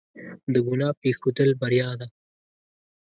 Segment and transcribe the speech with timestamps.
[0.53, 2.07] د ګناه پرېښودل بریا ده.